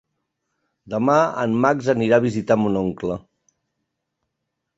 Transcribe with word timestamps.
Demà 0.93 1.17
en 1.43 1.53
Max 1.65 1.89
anirà 1.93 2.17
a 2.21 2.25
visitar 2.25 2.59
mon 2.63 2.81
oncle. 2.83 3.19